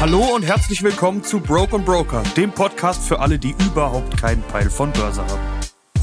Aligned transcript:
Hallo 0.00 0.34
und 0.34 0.44
herzlich 0.44 0.82
willkommen 0.82 1.22
zu 1.22 1.40
Broke 1.40 1.76
and 1.76 1.84
Broker, 1.84 2.22
dem 2.34 2.52
Podcast 2.52 3.06
für 3.06 3.20
alle, 3.20 3.38
die 3.38 3.54
überhaupt 3.66 4.16
keinen 4.16 4.40
Peil 4.44 4.70
von 4.70 4.90
Börse 4.92 5.20
haben. 5.20 5.42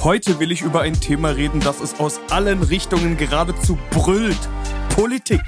Heute 0.04 0.39
will 0.39 0.52
ich 0.52 0.62
über 0.62 0.82
ein 0.82 0.94
Thema 0.94 1.30
reden, 1.30 1.62
das 1.62 1.82
es 1.82 2.00
aus 2.00 2.21
allen 2.30 2.62
Richtungen 2.62 3.18
geradezu 3.18 3.75
brüllt. 3.89 4.38
Politik. 4.89 5.42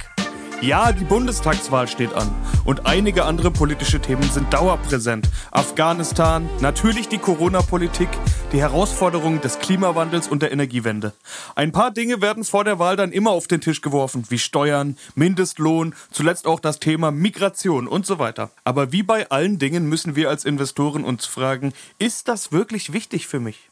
Ja, 0.61 0.91
die 0.91 1.03
Bundestagswahl 1.03 1.87
steht 1.87 2.11
an 2.15 2.27
und 2.69 2.85
einige 2.85 3.25
andere 3.25 3.49
politische 3.49 3.99
Themen 3.99 4.21
sind 4.21 4.53
dauerpräsent. 4.53 5.27
Afghanistan, 5.49 6.47
natürlich 6.61 7.07
die 7.07 7.17
Corona-Politik, 7.17 8.09
die 8.51 8.61
Herausforderungen 8.61 9.41
des 9.41 9.57
Klimawandels 9.57 10.27
und 10.27 10.43
der 10.43 10.51
Energiewende. 10.51 11.13
Ein 11.55 11.71
paar 11.71 11.89
Dinge 11.89 12.21
werden 12.21 12.43
vor 12.43 12.63
der 12.63 12.77
Wahl 12.77 12.95
dann 12.95 13.11
immer 13.11 13.31
auf 13.31 13.47
den 13.47 13.59
Tisch 13.59 13.81
geworfen, 13.81 14.25
wie 14.29 14.37
Steuern, 14.37 14.97
Mindestlohn, 15.15 15.95
zuletzt 16.11 16.45
auch 16.45 16.59
das 16.59 16.79
Thema 16.79 17.09
Migration 17.09 17.87
und 17.87 18.05
so 18.05 18.19
weiter. 18.19 18.51
Aber 18.65 18.91
wie 18.91 19.01
bei 19.01 19.31
allen 19.31 19.57
Dingen 19.57 19.89
müssen 19.89 20.15
wir 20.15 20.29
als 20.29 20.45
Investoren 20.45 21.03
uns 21.03 21.25
fragen, 21.25 21.73
ist 21.97 22.27
das 22.27 22.51
wirklich 22.51 22.93
wichtig 22.93 23.25
für 23.25 23.39
mich? 23.39 23.68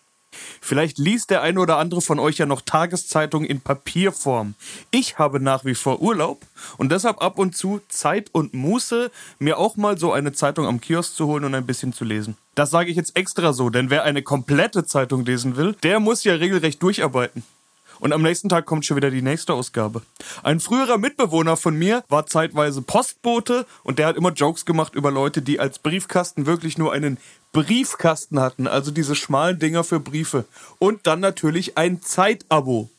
Vielleicht 0.62 0.98
liest 0.98 1.30
der 1.30 1.42
eine 1.42 1.60
oder 1.60 1.78
andere 1.78 2.02
von 2.02 2.20
euch 2.20 2.38
ja 2.38 2.46
noch 2.46 2.62
Tageszeitungen 2.62 3.48
in 3.48 3.62
Papierform. 3.62 4.56
Ich 4.92 5.18
habe 5.18 5.40
nach 5.40 5.66
wie 5.66 5.76
vor 5.76 6.02
Urlaub 6.02 6.46
und 6.78 6.92
deshalb 6.92 7.22
ab 7.22 7.40
und 7.40 7.56
zu 7.56 7.82
Zeit 7.90 8.30
und 8.34 8.54
Muße, 8.54 9.12
mir 9.40 9.58
auch 9.58 9.76
mal 9.76 9.98
so 9.98 10.12
eine 10.12 10.34
Zeitung 10.34 10.66
am 10.66 10.82
Kiosk 10.82 11.16
zu 11.16 11.28
holen 11.28 11.46
und 11.46 11.56
ein 11.56 11.66
bisschen 11.66 11.94
zu 11.94 12.06
lesen. 12.06 12.38
Das 12.56 12.72
sage 12.72 12.90
ich 12.90 12.98
jetzt 12.98 13.16
extra 13.16 13.54
so, 13.54 13.70
denn 13.70 13.90
wer 13.90 14.04
eine 14.04 14.24
komplette 14.24 14.86
Zeitung 14.86 15.26
lesen 15.26 15.58
will, 15.58 15.76
der 15.84 16.00
muss 16.00 16.24
ja 16.24 16.34
regelrecht 16.34 16.82
durcharbeiten. 16.82 17.44
Und 18.00 18.14
am 18.14 18.22
nächsten 18.22 18.50
Tag 18.50 18.66
kommt 18.66 18.86
schon 18.86 18.98
wieder 18.98 19.12
die 19.12 19.22
nächste 19.22 19.54
Ausgabe. 19.54 20.02
Ein 20.44 20.60
früherer 20.60 20.98
Mitbewohner 20.98 21.58
von 21.58 21.76
mir 21.76 22.04
war 22.10 22.26
zeitweise 22.26 22.82
Postbote 22.82 23.66
und 23.84 24.00
der 24.00 24.08
hat 24.08 24.18
immer 24.18 24.32
Jokes 24.32 24.66
gemacht 24.66 24.96
über 24.96 25.12
Leute, 25.12 25.42
die 25.42 25.60
als 25.60 25.80
Briefkasten 25.80 26.46
wirklich 26.46 26.78
nur 26.78 26.94
einen 26.94 27.18
Briefkasten 27.52 28.40
hatten, 28.40 28.68
also 28.68 28.92
diese 28.92 29.16
schmalen 29.16 29.60
Dinger 29.60 29.84
für 29.84 30.00
Briefe. 30.00 30.46
Und 30.80 31.08
dann 31.08 31.20
natürlich 31.20 31.78
ein 31.78 32.02
Zeitabo. 32.02 32.90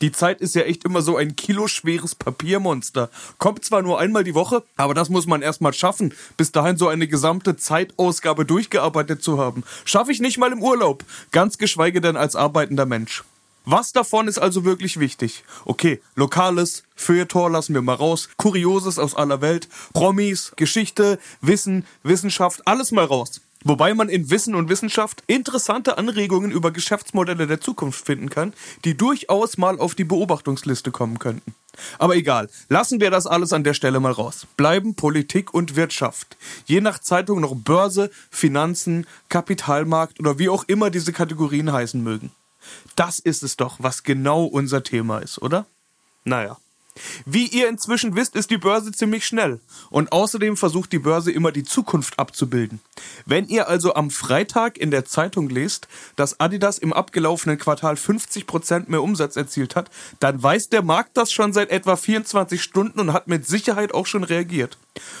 Die 0.00 0.12
Zeit 0.12 0.40
ist 0.40 0.54
ja 0.54 0.62
echt 0.62 0.84
immer 0.84 1.02
so 1.02 1.18
ein 1.18 1.36
kiloschweres 1.36 2.14
Papiermonster. 2.14 3.10
Kommt 3.36 3.66
zwar 3.66 3.82
nur 3.82 4.00
einmal 4.00 4.24
die 4.24 4.34
Woche, 4.34 4.62
aber 4.76 4.94
das 4.94 5.10
muss 5.10 5.26
man 5.26 5.42
erstmal 5.42 5.74
schaffen, 5.74 6.14
bis 6.38 6.52
dahin 6.52 6.78
so 6.78 6.88
eine 6.88 7.06
gesamte 7.06 7.56
Zeitausgabe 7.56 8.46
durchgearbeitet 8.46 9.22
zu 9.22 9.38
haben. 9.38 9.62
Schaffe 9.84 10.12
ich 10.12 10.20
nicht 10.20 10.38
mal 10.38 10.52
im 10.52 10.62
Urlaub, 10.62 11.04
ganz 11.32 11.58
geschweige 11.58 12.00
denn 12.00 12.16
als 12.16 12.34
arbeitender 12.34 12.86
Mensch. 12.86 13.24
Was 13.64 13.92
davon 13.92 14.26
ist 14.26 14.38
also 14.38 14.64
wirklich 14.64 14.98
wichtig? 14.98 15.44
Okay, 15.64 16.00
Lokales, 16.14 16.82
Feuilleton 16.96 17.52
lassen 17.52 17.74
wir 17.74 17.82
mal 17.82 17.94
raus, 17.94 18.28
Kurioses 18.36 18.98
aus 18.98 19.14
aller 19.14 19.40
Welt, 19.40 19.68
Promis, 19.92 20.52
Geschichte, 20.56 21.18
Wissen, 21.40 21.84
Wissenschaft, 22.02 22.66
alles 22.66 22.90
mal 22.90 23.04
raus. 23.04 23.40
Wobei 23.62 23.92
man 23.92 24.08
in 24.08 24.30
Wissen 24.30 24.54
und 24.54 24.70
Wissenschaft 24.70 25.22
interessante 25.26 25.98
Anregungen 25.98 26.50
über 26.50 26.70
Geschäftsmodelle 26.70 27.46
der 27.46 27.60
Zukunft 27.60 28.06
finden 28.06 28.30
kann, 28.30 28.54
die 28.86 28.96
durchaus 28.96 29.58
mal 29.58 29.78
auf 29.78 29.94
die 29.94 30.04
Beobachtungsliste 30.04 30.90
kommen 30.90 31.18
könnten. 31.18 31.54
Aber 31.98 32.16
egal, 32.16 32.48
lassen 32.70 33.00
wir 33.00 33.10
das 33.10 33.26
alles 33.26 33.52
an 33.52 33.62
der 33.62 33.74
Stelle 33.74 34.00
mal 34.00 34.12
raus. 34.12 34.46
Bleiben 34.56 34.94
Politik 34.94 35.52
und 35.52 35.76
Wirtschaft. 35.76 36.38
Je 36.64 36.80
nach 36.80 37.00
Zeitung 37.00 37.40
noch 37.40 37.54
Börse, 37.54 38.10
Finanzen, 38.30 39.06
Kapitalmarkt 39.28 40.20
oder 40.20 40.38
wie 40.38 40.48
auch 40.48 40.64
immer 40.66 40.88
diese 40.88 41.12
Kategorien 41.12 41.70
heißen 41.70 42.02
mögen. 42.02 42.32
Das 43.00 43.18
ist 43.18 43.42
es 43.42 43.56
doch, 43.56 43.76
was 43.78 44.02
genau 44.02 44.44
unser 44.44 44.82
Thema 44.82 45.20
ist, 45.20 45.40
oder? 45.40 45.64
Naja. 46.24 46.58
Wie 47.24 47.46
ihr 47.46 47.66
inzwischen 47.66 48.14
wisst, 48.14 48.36
ist 48.36 48.50
die 48.50 48.58
Börse 48.58 48.92
ziemlich 48.92 49.24
schnell. 49.24 49.58
Und 49.88 50.12
außerdem 50.12 50.58
versucht 50.58 50.92
die 50.92 50.98
Börse 50.98 51.32
immer 51.32 51.50
die 51.50 51.64
Zukunft 51.64 52.18
abzubilden. 52.18 52.82
Wenn 53.24 53.48
ihr 53.48 53.68
also 53.68 53.94
am 53.94 54.10
Freitag 54.10 54.76
in 54.76 54.90
der 54.90 55.06
Zeitung 55.06 55.48
lest, 55.48 55.88
dass 56.16 56.40
Adidas 56.40 56.76
im 56.76 56.92
abgelaufenen 56.92 57.56
Quartal 57.56 57.94
50% 57.94 58.90
mehr 58.90 59.02
Umsatz 59.02 59.34
erzielt 59.34 59.76
hat, 59.76 59.90
dann 60.18 60.42
weiß 60.42 60.68
der 60.68 60.82
Markt 60.82 61.16
das 61.16 61.32
schon 61.32 61.54
seit 61.54 61.70
etwa 61.70 61.96
24 61.96 62.62
Stunden 62.62 63.00
und 63.00 63.14
hat 63.14 63.28
mit 63.28 63.46
Sicherheit 63.46 63.94
auch 63.94 64.04
schon 64.04 64.24
reagiert. 64.24 64.76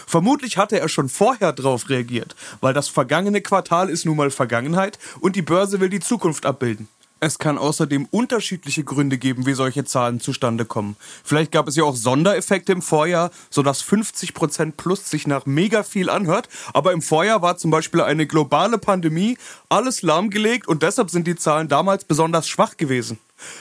Vermutlich 0.06 0.58
hatte 0.58 0.78
er 0.78 0.90
schon 0.90 1.08
vorher 1.08 1.54
drauf 1.54 1.88
reagiert, 1.88 2.36
weil 2.60 2.74
das 2.74 2.90
vergangene 2.90 3.40
Quartal 3.40 3.88
ist 3.88 4.04
nun 4.04 4.18
mal 4.18 4.30
Vergangenheit 4.30 4.98
und 5.20 5.34
die 5.34 5.40
Börse 5.40 5.80
will 5.80 5.88
die 5.88 6.00
Zukunft 6.00 6.44
abbilden. 6.44 6.86
Es 7.22 7.38
kann 7.38 7.58
außerdem 7.58 8.08
unterschiedliche 8.10 8.82
Gründe 8.82 9.18
geben, 9.18 9.44
wie 9.44 9.52
solche 9.52 9.84
Zahlen 9.84 10.20
zustande 10.20 10.64
kommen. 10.64 10.96
Vielleicht 11.22 11.52
gab 11.52 11.68
es 11.68 11.76
ja 11.76 11.84
auch 11.84 11.94
Sondereffekte 11.94 12.72
im 12.72 12.80
Vorjahr, 12.80 13.30
sodass 13.50 13.84
50% 13.84 14.72
plus 14.78 15.10
sich 15.10 15.26
nach 15.26 15.44
mega 15.44 15.82
viel 15.82 16.08
anhört. 16.08 16.48
Aber 16.72 16.92
im 16.92 17.02
Vorjahr 17.02 17.42
war 17.42 17.58
zum 17.58 17.70
Beispiel 17.70 18.00
eine 18.00 18.26
globale 18.26 18.78
Pandemie, 18.78 19.36
alles 19.68 20.00
lahmgelegt 20.00 20.66
und 20.66 20.82
deshalb 20.82 21.10
sind 21.10 21.26
die 21.26 21.36
Zahlen 21.36 21.68
damals 21.68 22.04
besonders 22.04 22.48
schwach 22.48 22.78
gewesen. 22.78 23.18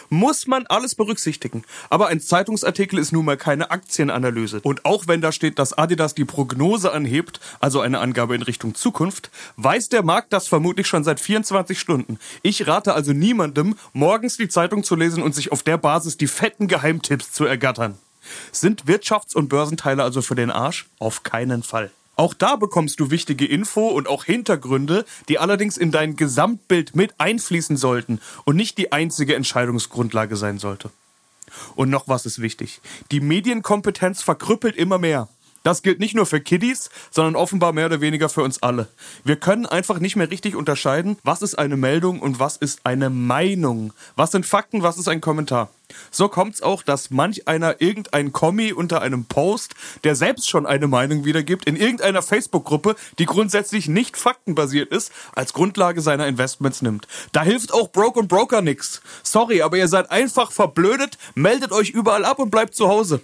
Muss 0.09 0.47
man 0.47 0.65
alles 0.67 0.95
berücksichtigen. 0.95 1.63
Aber 1.89 2.07
ein 2.07 2.19
Zeitungsartikel 2.19 2.99
ist 2.99 3.11
nun 3.11 3.25
mal 3.25 3.37
keine 3.37 3.71
Aktienanalyse. 3.71 4.61
Und 4.63 4.85
auch 4.85 5.07
wenn 5.07 5.21
da 5.21 5.31
steht, 5.31 5.59
dass 5.59 5.77
Adidas 5.77 6.15
die 6.15 6.25
Prognose 6.25 6.91
anhebt, 6.91 7.39
also 7.59 7.81
eine 7.81 7.99
Angabe 7.99 8.35
in 8.35 8.41
Richtung 8.41 8.75
Zukunft, 8.75 9.31
weiß 9.57 9.89
der 9.89 10.03
Markt 10.03 10.33
das 10.33 10.47
vermutlich 10.47 10.87
schon 10.87 11.03
seit 11.03 11.19
24 11.19 11.79
Stunden. 11.79 12.19
Ich 12.41 12.67
rate 12.67 12.93
also 12.93 13.13
niemandem, 13.13 13.75
morgens 13.93 14.37
die 14.37 14.49
Zeitung 14.49 14.83
zu 14.83 14.95
lesen 14.95 15.23
und 15.23 15.35
sich 15.35 15.51
auf 15.51 15.63
der 15.63 15.77
Basis 15.77 16.17
die 16.17 16.27
fetten 16.27 16.67
Geheimtipps 16.67 17.31
zu 17.31 17.45
ergattern. 17.45 17.97
Sind 18.51 18.85
Wirtschafts- 18.85 19.35
und 19.35 19.49
Börsenteile 19.49 20.03
also 20.03 20.21
für 20.21 20.35
den 20.35 20.51
Arsch? 20.51 20.87
Auf 20.99 21.23
keinen 21.23 21.63
Fall. 21.63 21.91
Auch 22.19 22.33
da 22.33 22.57
bekommst 22.57 22.99
du 22.99 23.11
wichtige 23.11 23.45
Info 23.45 23.87
und 23.87 24.09
auch 24.09 24.25
Hintergründe, 24.25 25.05
die 25.29 25.39
allerdings 25.39 25.77
in 25.77 25.89
dein 25.89 26.17
Gesamtbild 26.17 26.93
mit 26.93 27.17
einfließen 27.17 27.77
sollten 27.77 28.19
und 28.43 28.57
nicht 28.57 28.77
die 28.77 28.91
einzige 28.91 29.35
Entscheidungsgrundlage 29.35 30.35
sein 30.35 30.57
sollte. 30.57 30.89
Und 31.77 31.89
noch 31.89 32.09
was 32.09 32.25
ist 32.25 32.41
wichtig. 32.41 32.81
Die 33.11 33.21
Medienkompetenz 33.21 34.21
verkrüppelt 34.21 34.75
immer 34.75 34.97
mehr. 34.97 35.29
Das 35.63 35.81
gilt 35.81 35.99
nicht 35.99 36.15
nur 36.15 36.25
für 36.25 36.39
Kiddies, 36.39 36.89
sondern 37.11 37.35
offenbar 37.35 37.73
mehr 37.73 37.87
oder 37.87 38.01
weniger 38.01 38.29
für 38.29 38.43
uns 38.43 38.63
alle. 38.63 38.87
Wir 39.23 39.35
können 39.35 39.65
einfach 39.65 39.99
nicht 39.99 40.15
mehr 40.15 40.31
richtig 40.31 40.55
unterscheiden, 40.55 41.17
was 41.23 41.41
ist 41.41 41.59
eine 41.59 41.77
Meldung 41.77 42.19
und 42.21 42.39
was 42.39 42.57
ist 42.57 42.85
eine 42.85 43.09
Meinung. 43.09 43.93
Was 44.15 44.31
sind 44.31 44.45
Fakten, 44.45 44.83
was 44.83 44.97
ist 44.97 45.07
ein 45.07 45.21
Kommentar. 45.21 45.69
So 46.11 46.29
kommt's 46.29 46.61
auch, 46.61 46.83
dass 46.83 47.09
manch 47.09 47.47
einer 47.47 47.81
irgendein 47.81 48.31
Kommi 48.31 48.73
unter 48.73 49.01
einem 49.01 49.25
Post, 49.25 49.73
der 50.03 50.15
selbst 50.15 50.49
schon 50.49 50.65
eine 50.65 50.87
Meinung 50.87 51.25
wiedergibt, 51.25 51.65
in 51.65 51.75
irgendeiner 51.75 52.21
Facebook-Gruppe, 52.21 52.95
die 53.17 53.25
grundsätzlich 53.25 53.87
nicht 53.87 54.15
faktenbasiert 54.15 54.91
ist, 54.91 55.11
als 55.33 55.53
Grundlage 55.53 56.01
seiner 56.01 56.27
Investments 56.27 56.81
nimmt. 56.81 57.07
Da 57.31 57.41
hilft 57.41 57.73
auch 57.73 57.91
Broke 57.91 58.19
und 58.19 58.27
Broker 58.27 58.61
nix. 58.61 59.01
Sorry, 59.23 59.61
aber 59.61 59.77
ihr 59.77 59.87
seid 59.87 60.11
einfach 60.11 60.51
verblödet, 60.51 61.17
meldet 61.35 61.71
euch 61.71 61.89
überall 61.89 62.25
ab 62.25 62.39
und 62.39 62.51
bleibt 62.51 62.75
zu 62.75 62.87
Hause. 62.87 63.21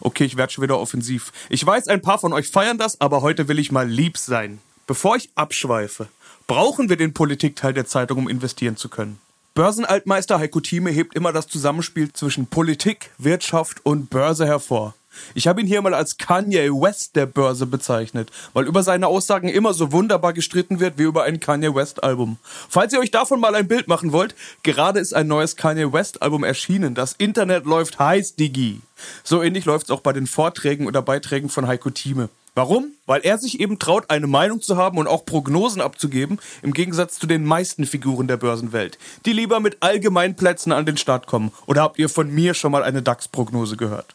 Okay, 0.00 0.24
ich 0.24 0.36
werde 0.36 0.52
schon 0.52 0.62
wieder 0.62 0.78
offensiv. 0.78 1.32
Ich 1.48 1.64
weiß, 1.64 1.88
ein 1.88 2.02
paar 2.02 2.18
von 2.18 2.32
euch 2.32 2.48
feiern 2.48 2.78
das, 2.78 3.00
aber 3.00 3.22
heute 3.22 3.48
will 3.48 3.58
ich 3.58 3.72
mal 3.72 3.88
lieb 3.88 4.18
sein. 4.18 4.60
Bevor 4.86 5.16
ich 5.16 5.30
abschweife, 5.34 6.08
brauchen 6.46 6.88
wir 6.88 6.96
den 6.96 7.14
Politikteil 7.14 7.72
der 7.72 7.86
Zeitung, 7.86 8.18
um 8.18 8.28
investieren 8.28 8.76
zu 8.76 8.88
können. 8.88 9.18
Börsenaltmeister 9.54 10.38
Heiko 10.38 10.60
Thieme 10.60 10.90
hebt 10.90 11.14
immer 11.14 11.32
das 11.32 11.46
Zusammenspiel 11.46 12.12
zwischen 12.12 12.46
Politik, 12.46 13.10
Wirtschaft 13.18 13.84
und 13.84 14.08
Börse 14.08 14.46
hervor. 14.46 14.94
Ich 15.34 15.46
habe 15.46 15.60
ihn 15.60 15.66
hier 15.66 15.82
mal 15.82 15.94
als 15.94 16.16
Kanye 16.18 16.70
West 16.70 17.16
der 17.16 17.26
Börse 17.26 17.66
bezeichnet, 17.66 18.30
weil 18.52 18.66
über 18.66 18.82
seine 18.82 19.06
Aussagen 19.06 19.48
immer 19.48 19.74
so 19.74 19.92
wunderbar 19.92 20.32
gestritten 20.32 20.80
wird 20.80 20.98
wie 20.98 21.02
über 21.02 21.24
ein 21.24 21.40
Kanye 21.40 21.74
West 21.74 22.02
Album. 22.02 22.38
Falls 22.68 22.92
ihr 22.92 23.00
euch 23.00 23.10
davon 23.10 23.40
mal 23.40 23.54
ein 23.54 23.68
Bild 23.68 23.88
machen 23.88 24.12
wollt, 24.12 24.34
gerade 24.62 25.00
ist 25.00 25.14
ein 25.14 25.26
neues 25.26 25.56
Kanye 25.56 25.92
West 25.92 26.22
Album 26.22 26.44
erschienen. 26.44 26.94
Das 26.94 27.12
Internet 27.12 27.64
läuft 27.64 27.98
heiß, 27.98 28.36
Digi. 28.36 28.80
So 29.24 29.42
ähnlich 29.42 29.64
läuft 29.64 29.86
es 29.86 29.90
auch 29.90 30.00
bei 30.00 30.12
den 30.12 30.26
Vorträgen 30.26 30.86
oder 30.86 31.02
Beiträgen 31.02 31.48
von 31.48 31.66
Heiko 31.66 31.90
Thieme. 31.90 32.28
Warum? 32.54 32.92
Weil 33.06 33.22
er 33.24 33.38
sich 33.38 33.60
eben 33.60 33.78
traut, 33.78 34.10
eine 34.10 34.26
Meinung 34.26 34.60
zu 34.60 34.76
haben 34.76 34.98
und 34.98 35.06
auch 35.06 35.24
Prognosen 35.24 35.80
abzugeben, 35.80 36.38
im 36.60 36.74
Gegensatz 36.74 37.18
zu 37.18 37.26
den 37.26 37.46
meisten 37.46 37.86
Figuren 37.86 38.28
der 38.28 38.36
Börsenwelt, 38.36 38.98
die 39.24 39.32
lieber 39.32 39.58
mit 39.58 39.78
Allgemeinplätzen 39.80 40.70
an 40.70 40.84
den 40.84 40.98
Start 40.98 41.26
kommen. 41.26 41.50
Oder 41.64 41.80
habt 41.80 41.98
ihr 41.98 42.10
von 42.10 42.30
mir 42.30 42.52
schon 42.52 42.72
mal 42.72 42.82
eine 42.82 43.00
DAX-Prognose 43.00 43.78
gehört? 43.78 44.14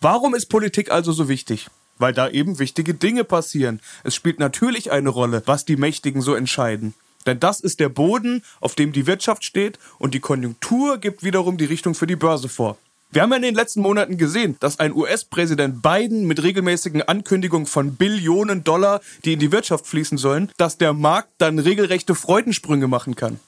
Warum 0.00 0.36
ist 0.36 0.46
Politik 0.46 0.92
also 0.92 1.10
so 1.10 1.28
wichtig? 1.28 1.66
Weil 1.98 2.12
da 2.12 2.28
eben 2.28 2.60
wichtige 2.60 2.94
Dinge 2.94 3.24
passieren. 3.24 3.80
Es 4.04 4.14
spielt 4.14 4.38
natürlich 4.38 4.92
eine 4.92 5.08
Rolle, 5.08 5.42
was 5.46 5.64
die 5.64 5.76
Mächtigen 5.76 6.22
so 6.22 6.34
entscheiden. 6.34 6.94
Denn 7.26 7.40
das 7.40 7.58
ist 7.58 7.80
der 7.80 7.88
Boden, 7.88 8.44
auf 8.60 8.76
dem 8.76 8.92
die 8.92 9.08
Wirtschaft 9.08 9.44
steht 9.44 9.80
und 9.98 10.14
die 10.14 10.20
Konjunktur 10.20 10.98
gibt 10.98 11.24
wiederum 11.24 11.58
die 11.58 11.64
Richtung 11.64 11.96
für 11.96 12.06
die 12.06 12.14
Börse 12.14 12.48
vor. 12.48 12.78
Wir 13.10 13.22
haben 13.22 13.30
ja 13.30 13.36
in 13.36 13.42
den 13.42 13.54
letzten 13.56 13.80
Monaten 13.80 14.18
gesehen, 14.18 14.56
dass 14.60 14.78
ein 14.78 14.94
US-Präsident 14.94 15.82
Biden 15.82 16.26
mit 16.28 16.44
regelmäßigen 16.44 17.02
Ankündigungen 17.02 17.66
von 17.66 17.96
Billionen 17.96 18.62
Dollar, 18.62 19.00
die 19.24 19.32
in 19.32 19.40
die 19.40 19.50
Wirtschaft 19.50 19.86
fließen 19.86 20.18
sollen, 20.18 20.52
dass 20.58 20.78
der 20.78 20.92
Markt 20.92 21.30
dann 21.38 21.58
regelrechte 21.58 22.14
Freudensprünge 22.14 22.86
machen 22.86 23.16
kann. 23.16 23.40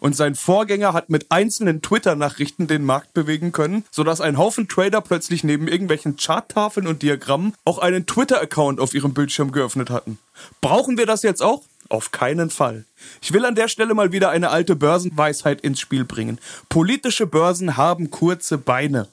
Und 0.00 0.16
sein 0.16 0.34
Vorgänger 0.34 0.92
hat 0.92 1.10
mit 1.10 1.26
einzelnen 1.30 1.82
Twitter-Nachrichten 1.82 2.66
den 2.66 2.84
Markt 2.84 3.12
bewegen 3.14 3.52
können, 3.52 3.84
sodass 3.90 4.20
ein 4.20 4.38
Haufen 4.38 4.68
Trader 4.68 5.00
plötzlich 5.00 5.44
neben 5.44 5.68
irgendwelchen 5.68 6.16
Charttafeln 6.16 6.86
und 6.86 7.02
Diagrammen 7.02 7.54
auch 7.64 7.78
einen 7.78 8.06
Twitter-Account 8.06 8.80
auf 8.80 8.94
ihrem 8.94 9.14
Bildschirm 9.14 9.52
geöffnet 9.52 9.90
hatten. 9.90 10.18
Brauchen 10.60 10.98
wir 10.98 11.06
das 11.06 11.22
jetzt 11.22 11.42
auch? 11.42 11.62
Auf 11.88 12.10
keinen 12.10 12.50
Fall. 12.50 12.84
Ich 13.22 13.32
will 13.32 13.44
an 13.44 13.54
der 13.54 13.68
Stelle 13.68 13.94
mal 13.94 14.10
wieder 14.10 14.30
eine 14.30 14.50
alte 14.50 14.74
Börsenweisheit 14.74 15.60
ins 15.60 15.78
Spiel 15.78 16.04
bringen. 16.04 16.38
Politische 16.68 17.26
Börsen 17.26 17.76
haben 17.76 18.10
kurze 18.10 18.58
Beine. 18.58 19.06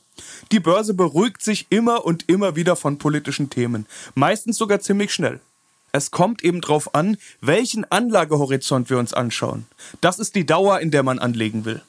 Die 0.52 0.60
Börse 0.60 0.94
beruhigt 0.94 1.44
sich 1.44 1.68
immer 1.70 2.06
und 2.06 2.30
immer 2.30 2.56
wieder 2.56 2.76
von 2.76 2.98
politischen 2.98 3.50
Themen, 3.50 3.86
meistens 4.16 4.58
sogar 4.58 4.80
ziemlich 4.80 5.14
schnell. 5.14 5.40
Es 5.96 6.10
kommt 6.10 6.44
eben 6.44 6.60
darauf 6.60 6.96
an, 6.96 7.18
welchen 7.40 7.90
Anlagehorizont 7.90 8.90
wir 8.90 8.98
uns 8.98 9.14
anschauen. 9.14 9.68
Das 10.02 10.18
ist 10.18 10.34
die 10.34 10.46
Dauer, 10.46 10.80
in 10.80 10.90
der 10.90 11.04
man 11.04 11.20
anlegen 11.20 11.66
will. 11.66 11.84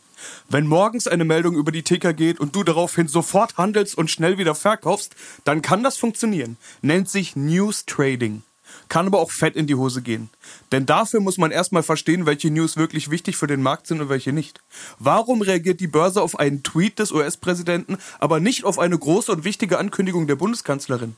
Wenn 0.48 0.66
morgens 0.66 1.06
eine 1.06 1.24
Meldung 1.24 1.54
über 1.56 1.72
die 1.72 1.82
Ticker 1.82 2.12
geht 2.12 2.38
und 2.38 2.54
du 2.54 2.64
daraufhin 2.64 3.08
sofort 3.08 3.56
handelst 3.56 3.96
und 3.96 4.10
schnell 4.10 4.36
wieder 4.36 4.54
verkaufst, 4.54 5.16
dann 5.44 5.62
kann 5.62 5.82
das 5.82 5.96
funktionieren. 5.96 6.58
Nennt 6.82 7.08
sich 7.08 7.34
News 7.34 7.86
Trading 7.86 8.42
kann 8.88 9.06
aber 9.06 9.20
auch 9.20 9.30
fett 9.30 9.56
in 9.56 9.66
die 9.66 9.74
Hose 9.74 10.02
gehen. 10.02 10.30
Denn 10.72 10.86
dafür 10.86 11.20
muss 11.20 11.38
man 11.38 11.50
erstmal 11.50 11.82
verstehen, 11.82 12.26
welche 12.26 12.50
News 12.50 12.76
wirklich 12.76 13.10
wichtig 13.10 13.36
für 13.36 13.46
den 13.46 13.62
Markt 13.62 13.86
sind 13.86 14.00
und 14.00 14.08
welche 14.08 14.32
nicht. 14.32 14.60
Warum 14.98 15.42
reagiert 15.42 15.80
die 15.80 15.86
Börse 15.86 16.22
auf 16.22 16.38
einen 16.38 16.62
Tweet 16.62 16.98
des 16.98 17.12
US-Präsidenten, 17.12 17.98
aber 18.18 18.40
nicht 18.40 18.64
auf 18.64 18.78
eine 18.78 18.98
große 18.98 19.32
und 19.32 19.44
wichtige 19.44 19.78
Ankündigung 19.78 20.26
der 20.26 20.36
Bundeskanzlerin? 20.36 21.16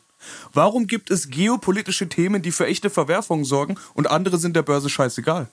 Warum 0.52 0.86
gibt 0.86 1.10
es 1.10 1.30
geopolitische 1.30 2.08
Themen, 2.08 2.42
die 2.42 2.52
für 2.52 2.66
echte 2.66 2.90
Verwerfungen 2.90 3.44
sorgen 3.44 3.76
und 3.94 4.10
andere 4.10 4.38
sind 4.38 4.56
der 4.56 4.62
Börse 4.62 4.88
scheißegal? 4.88 5.48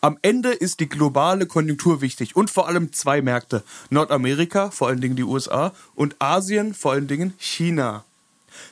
Am 0.00 0.18
Ende 0.22 0.52
ist 0.52 0.80
die 0.80 0.88
globale 0.88 1.46
Konjunktur 1.46 2.00
wichtig 2.00 2.36
und 2.36 2.50
vor 2.50 2.68
allem 2.68 2.92
zwei 2.92 3.22
Märkte. 3.22 3.62
Nordamerika, 3.90 4.70
vor 4.70 4.88
allen 4.88 5.00
Dingen 5.00 5.16
die 5.16 5.24
USA, 5.24 5.72
und 5.94 6.16
Asien, 6.20 6.74
vor 6.74 6.92
allen 6.92 7.08
Dingen 7.08 7.34
China. 7.38 8.04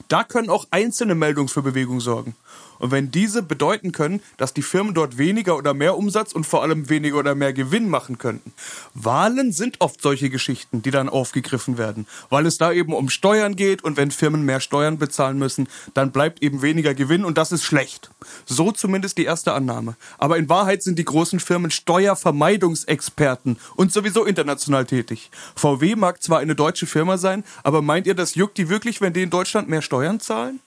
Da 0.09 0.25
können 0.25 0.51
auch 0.51 0.67
einzelne 0.71 1.15
Meldungen 1.15 1.49
für 1.49 1.63
Bewegung 1.63 2.01
sorgen. 2.01 2.37
Und 2.79 2.91
wenn 2.91 3.11
diese 3.11 3.43
bedeuten 3.43 3.93
können, 3.93 4.21
dass 4.37 4.53
die 4.53 4.63
Firmen 4.63 4.95
dort 4.95 5.17
weniger 5.19 5.57
oder 5.57 5.75
mehr 5.75 5.97
Umsatz 5.97 6.33
und 6.33 6.45
vor 6.45 6.63
allem 6.63 6.89
weniger 6.89 7.19
oder 7.19 7.35
mehr 7.35 7.53
Gewinn 7.53 7.89
machen 7.89 8.19
könnten. 8.19 8.53
Wahlen 8.95 9.53
sind 9.53 9.81
oft 9.81 10.03
solche 10.03 10.31
Geschichten, 10.31 10.83
die 10.83 10.91
dann 10.91 11.09
aufgegriffen 11.09 11.79
werden, 11.79 12.07
weil 12.31 12.47
es 12.47 12.59
da 12.59 12.73
eben 12.73 12.93
um 12.93 13.09
Steuern 13.09 13.57
geht 13.57 13.83
und 13.85 13.97
wenn 13.97 14.11
Firmen 14.11 14.45
mehr 14.45 14.61
Steuern 14.61 14.99
bezahlen 14.99 15.39
müssen, 15.39 15.69
dann 15.95 16.13
bleibt 16.13 16.43
eben 16.43 16.63
weniger 16.63 16.95
Gewinn 16.95 17.25
und 17.25 17.39
das 17.39 17.53
ist 17.53 17.65
schlecht. 17.65 18.11
So 18.45 18.73
zumindest 18.73 19.19
die 19.19 19.25
erste 19.25 19.53
Annahme. 19.53 19.97
Aber 20.19 20.37
in 20.37 20.49
Wahrheit 20.49 20.83
sind 20.83 20.99
die 20.99 21.05
großen 21.05 21.41
Firmen 21.41 21.71
Steuervermeidungsexperten 21.71 23.59
und 23.77 23.93
sowieso 23.93 24.25
international 24.25 24.85
tätig. 24.85 25.31
VW 25.55 25.97
mag 25.97 26.23
zwar 26.23 26.41
eine 26.41 26.55
deutsche 26.55 26.87
Firma 26.87 27.19
sein, 27.19 27.45
aber 27.63 27.83
meint 27.83 28.07
ihr, 28.07 28.15
das 28.15 28.35
juckt 28.35 28.59
die 28.59 28.69
wirklich, 28.69 29.01
wenn 29.01 29.13
die 29.13 29.23
in 29.23 29.31
Deutschland 29.31 29.69
mehr 29.69 29.83
Steuern 29.83 30.21
zahlen? 30.21 30.61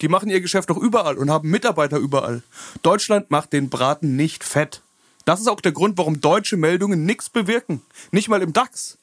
Die 0.00 0.08
machen 0.08 0.30
ihr 0.30 0.40
Geschäft 0.40 0.70
doch 0.70 0.76
überall 0.76 1.16
und 1.16 1.30
haben 1.30 1.50
Mitarbeiter 1.50 1.98
überall. 1.98 2.42
Deutschland 2.82 3.30
macht 3.30 3.52
den 3.52 3.70
Braten 3.70 4.16
nicht 4.16 4.44
fett. 4.44 4.82
Das 5.24 5.40
ist 5.40 5.48
auch 5.48 5.60
der 5.60 5.72
Grund, 5.72 5.98
warum 5.98 6.20
deutsche 6.20 6.56
Meldungen 6.56 7.04
nichts 7.04 7.30
bewirken. 7.30 7.82
Nicht 8.10 8.28
mal 8.28 8.42
im 8.42 8.52
DAX. 8.52 8.98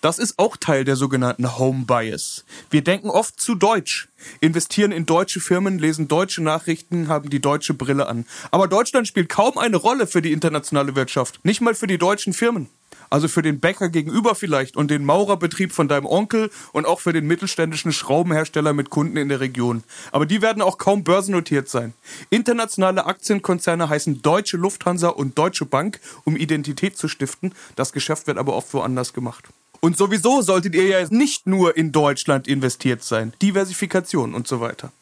Das 0.00 0.18
ist 0.18 0.38
auch 0.38 0.56
Teil 0.56 0.84
der 0.84 0.96
sogenannten 0.96 1.58
Home 1.58 1.84
Bias. 1.86 2.44
Wir 2.70 2.82
denken 2.82 3.08
oft 3.08 3.38
zu 3.38 3.54
deutsch, 3.54 4.08
investieren 4.40 4.90
in 4.90 5.06
deutsche 5.06 5.40
Firmen, 5.40 5.78
lesen 5.78 6.08
deutsche 6.08 6.42
Nachrichten, 6.42 7.06
haben 7.06 7.30
die 7.30 7.40
deutsche 7.40 7.74
Brille 7.74 8.08
an. 8.08 8.26
Aber 8.50 8.66
Deutschland 8.66 9.06
spielt 9.06 9.28
kaum 9.28 9.58
eine 9.58 9.76
Rolle 9.76 10.08
für 10.08 10.20
die 10.20 10.32
internationale 10.32 10.96
Wirtschaft, 10.96 11.44
nicht 11.44 11.60
mal 11.60 11.74
für 11.74 11.86
die 11.86 11.98
deutschen 11.98 12.32
Firmen. 12.32 12.68
Also 13.10 13.28
für 13.28 13.42
den 13.42 13.60
Bäcker 13.60 13.88
gegenüber 13.88 14.34
vielleicht 14.34 14.76
und 14.76 14.90
den 14.90 15.04
Maurerbetrieb 15.04 15.72
von 15.72 15.88
deinem 15.88 16.06
Onkel 16.06 16.50
und 16.72 16.86
auch 16.86 17.00
für 17.00 17.12
den 17.12 17.26
mittelständischen 17.26 17.92
Schraubenhersteller 17.92 18.72
mit 18.72 18.90
Kunden 18.90 19.16
in 19.16 19.28
der 19.28 19.40
Region. 19.40 19.84
Aber 20.12 20.26
die 20.26 20.42
werden 20.42 20.62
auch 20.62 20.78
kaum 20.78 21.04
börsennotiert 21.04 21.68
sein. 21.68 21.92
Internationale 22.30 23.06
Aktienkonzerne 23.06 23.88
heißen 23.88 24.22
Deutsche 24.22 24.56
Lufthansa 24.56 25.08
und 25.08 25.36
Deutsche 25.38 25.66
Bank, 25.66 26.00
um 26.24 26.36
Identität 26.36 26.96
zu 26.96 27.08
stiften. 27.08 27.54
Das 27.76 27.92
Geschäft 27.92 28.26
wird 28.26 28.38
aber 28.38 28.54
oft 28.54 28.72
woanders 28.74 29.12
gemacht. 29.12 29.48
Und 29.80 29.96
sowieso 29.96 30.42
solltet 30.42 30.76
ihr 30.76 30.86
ja 30.86 31.06
nicht 31.10 31.46
nur 31.46 31.76
in 31.76 31.90
Deutschland 31.90 32.46
investiert 32.46 33.02
sein. 33.02 33.32
Diversifikation 33.42 34.32
und 34.32 34.46
so 34.46 34.60
weiter. 34.60 34.92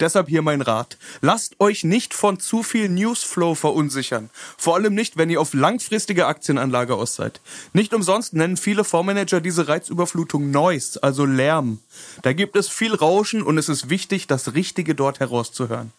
Deshalb 0.00 0.28
hier 0.28 0.42
mein 0.42 0.62
Rat. 0.62 0.96
Lasst 1.20 1.60
euch 1.60 1.84
nicht 1.84 2.14
von 2.14 2.40
zu 2.40 2.62
viel 2.62 2.88
Newsflow 2.88 3.54
verunsichern. 3.54 4.30
Vor 4.56 4.74
allem 4.74 4.94
nicht, 4.94 5.16
wenn 5.16 5.30
ihr 5.30 5.40
auf 5.40 5.54
langfristige 5.54 6.26
Aktienanlage 6.26 6.94
aus 6.94 7.14
seid. 7.14 7.40
Nicht 7.72 7.94
umsonst 7.94 8.32
nennen 8.34 8.56
viele 8.56 8.84
Fondsmanager 8.84 9.40
diese 9.40 9.68
Reizüberflutung 9.68 10.50
Noise, 10.50 11.02
also 11.02 11.24
Lärm. 11.24 11.78
Da 12.22 12.32
gibt 12.32 12.56
es 12.56 12.68
viel 12.68 12.94
Rauschen 12.94 13.42
und 13.42 13.58
es 13.58 13.68
ist 13.68 13.90
wichtig, 13.90 14.26
das 14.26 14.54
Richtige 14.54 14.94
dort 14.94 15.20
herauszuhören. 15.20 15.92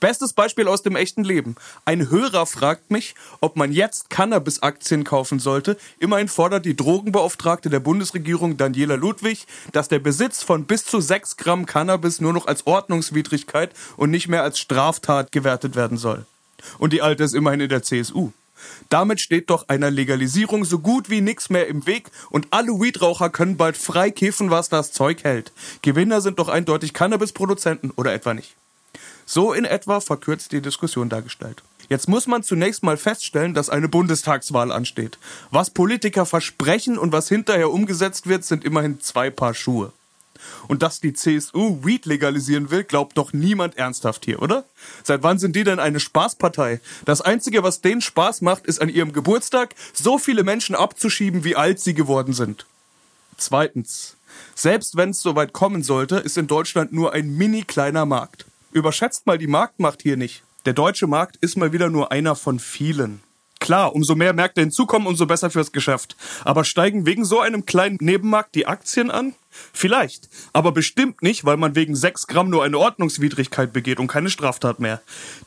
Bestes 0.00 0.32
Beispiel 0.32 0.68
aus 0.68 0.82
dem 0.82 0.94
echten 0.94 1.24
Leben. 1.24 1.56
Ein 1.84 2.08
Hörer 2.08 2.46
fragt 2.46 2.90
mich, 2.90 3.16
ob 3.40 3.56
man 3.56 3.72
jetzt 3.72 4.10
Cannabis-Aktien 4.10 5.02
kaufen 5.02 5.40
sollte. 5.40 5.76
Immerhin 5.98 6.28
fordert 6.28 6.64
die 6.64 6.76
Drogenbeauftragte 6.76 7.68
der 7.68 7.80
Bundesregierung 7.80 8.56
Daniela 8.56 8.94
Ludwig, 8.94 9.46
dass 9.72 9.88
der 9.88 9.98
Besitz 9.98 10.44
von 10.44 10.66
bis 10.66 10.84
zu 10.84 11.00
6 11.00 11.36
Gramm 11.36 11.66
Cannabis 11.66 12.20
nur 12.20 12.32
noch 12.32 12.46
als 12.46 12.64
Ordnungswidrigkeit 12.66 13.72
und 13.96 14.12
nicht 14.12 14.28
mehr 14.28 14.44
als 14.44 14.60
Straftat 14.60 15.32
gewertet 15.32 15.74
werden 15.74 15.98
soll. 15.98 16.26
Und 16.78 16.92
die 16.92 17.02
Alte 17.02 17.24
ist 17.24 17.34
immerhin 17.34 17.60
in 17.60 17.68
der 17.68 17.82
CSU. 17.82 18.30
Damit 18.88 19.20
steht 19.20 19.50
doch 19.50 19.68
einer 19.68 19.90
Legalisierung 19.90 20.64
so 20.64 20.78
gut 20.78 21.10
wie 21.10 21.20
nichts 21.20 21.50
mehr 21.50 21.66
im 21.66 21.86
Weg 21.86 22.10
und 22.30 22.48
alle 22.50 22.72
Weedraucher 22.72 23.30
können 23.30 23.56
bald 23.56 23.76
frei 23.76 24.10
kiffen, 24.10 24.50
was 24.50 24.68
das 24.68 24.92
Zeug 24.92 25.24
hält. 25.24 25.52
Gewinner 25.82 26.20
sind 26.20 26.38
doch 26.38 26.48
eindeutig 26.48 26.92
Cannabisproduzenten 26.94 27.92
oder 27.92 28.12
etwa 28.12 28.34
nicht. 28.34 28.54
So 29.30 29.52
in 29.52 29.66
etwa 29.66 30.00
verkürzt 30.00 30.52
die 30.52 30.62
Diskussion 30.62 31.10
dargestellt. 31.10 31.62
Jetzt 31.90 32.08
muss 32.08 32.26
man 32.26 32.42
zunächst 32.42 32.82
mal 32.82 32.96
feststellen, 32.96 33.52
dass 33.52 33.68
eine 33.68 33.86
Bundestagswahl 33.86 34.72
ansteht. 34.72 35.18
Was 35.50 35.68
Politiker 35.68 36.24
versprechen 36.24 36.96
und 36.96 37.12
was 37.12 37.28
hinterher 37.28 37.70
umgesetzt 37.70 38.26
wird, 38.26 38.46
sind 38.46 38.64
immerhin 38.64 39.02
zwei 39.02 39.28
Paar 39.28 39.52
Schuhe. 39.52 39.92
Und 40.66 40.80
dass 40.80 41.00
die 41.00 41.12
CSU 41.12 41.84
Weed 41.84 42.06
legalisieren 42.06 42.70
will, 42.70 42.84
glaubt 42.84 43.18
doch 43.18 43.34
niemand 43.34 43.76
ernsthaft 43.76 44.24
hier, 44.24 44.40
oder? 44.40 44.64
Seit 45.04 45.22
wann 45.22 45.38
sind 45.38 45.54
die 45.54 45.64
denn 45.64 45.78
eine 45.78 46.00
Spaßpartei? 46.00 46.80
Das 47.04 47.20
Einzige, 47.20 47.62
was 47.62 47.82
denen 47.82 48.00
Spaß 48.00 48.40
macht, 48.40 48.64
ist 48.64 48.80
an 48.80 48.88
ihrem 48.88 49.12
Geburtstag 49.12 49.74
so 49.92 50.16
viele 50.16 50.42
Menschen 50.42 50.74
abzuschieben, 50.74 51.44
wie 51.44 51.54
alt 51.54 51.80
sie 51.80 51.92
geworden 51.92 52.32
sind. 52.32 52.64
Zweitens. 53.36 54.16
Selbst 54.54 54.96
wenn 54.96 55.10
es 55.10 55.20
soweit 55.20 55.52
kommen 55.52 55.82
sollte, 55.82 56.16
ist 56.16 56.38
in 56.38 56.46
Deutschland 56.46 56.94
nur 56.94 57.12
ein 57.12 57.36
mini 57.36 57.62
kleiner 57.62 58.06
Markt. 58.06 58.47
Überschätzt 58.72 59.26
mal 59.26 59.38
die 59.38 59.46
Marktmacht 59.46 60.02
hier 60.02 60.16
nicht. 60.16 60.42
Der 60.66 60.74
deutsche 60.74 61.06
Markt 61.06 61.36
ist 61.36 61.56
mal 61.56 61.72
wieder 61.72 61.88
nur 61.88 62.12
einer 62.12 62.36
von 62.36 62.58
vielen. 62.58 63.22
Klar, 63.60 63.94
umso 63.94 64.14
mehr 64.14 64.32
Märkte 64.32 64.60
hinzukommen, 64.60 65.08
umso 65.08 65.26
besser 65.26 65.50
fürs 65.50 65.72
Geschäft. 65.72 66.16
Aber 66.44 66.64
steigen 66.64 67.06
wegen 67.06 67.24
so 67.24 67.40
einem 67.40 67.66
kleinen 67.66 67.98
Nebenmarkt 68.00 68.54
die 68.54 68.66
Aktien 68.66 69.10
an? 69.10 69.34
Vielleicht. 69.72 70.28
Aber 70.52 70.72
bestimmt 70.72 71.22
nicht, 71.22 71.44
weil 71.44 71.56
man 71.56 71.74
wegen 71.74 71.96
6 71.96 72.28
Gramm 72.28 72.50
nur 72.50 72.62
eine 72.62 72.78
Ordnungswidrigkeit 72.78 73.72
begeht 73.72 73.98
und 73.98 74.06
keine 74.06 74.30
Straftat 74.30 74.78
mehr. 74.78 75.00